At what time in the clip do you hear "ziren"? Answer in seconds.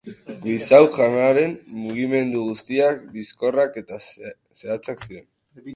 5.07-5.29